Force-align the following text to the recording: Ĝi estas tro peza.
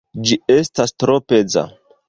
Ĝi 0.29 0.37
estas 0.55 0.95
tro 1.03 1.21
peza. 1.29 1.69